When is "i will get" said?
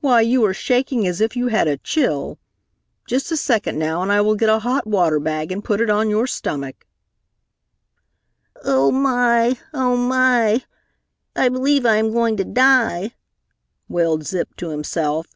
4.10-4.48